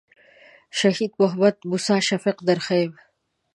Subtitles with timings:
[0.79, 2.91] شهید محمد موسی شفیق در ښیم.